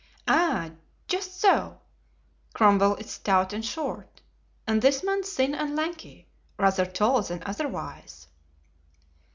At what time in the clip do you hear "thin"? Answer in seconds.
5.21-5.53